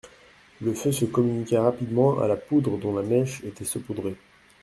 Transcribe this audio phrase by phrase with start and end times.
[0.61, 4.15] Le feu se communiqua rapidement à la poudre dont la mèche était saupoudrée.